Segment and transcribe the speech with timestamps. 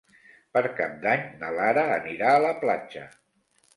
[0.57, 3.05] Per Cap d'Any na Lara anirà a la platja.